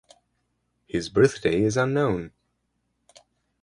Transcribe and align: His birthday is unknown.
His 0.87 1.09
birthday 1.09 1.61
is 1.61 1.77
unknown. 1.77 2.31